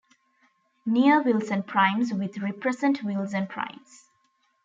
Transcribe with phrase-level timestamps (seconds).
[0.83, 4.07] Near-Wilson primes with represent Wilson primes.